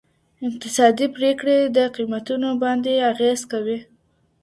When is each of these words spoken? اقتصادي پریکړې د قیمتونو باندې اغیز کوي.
اقتصادي 0.47 1.07
پریکړې 1.15 1.57
د 1.77 1.77
قیمتونو 1.95 2.49
باندې 2.63 3.05
اغیز 3.11 3.41
کوي. 3.51 3.79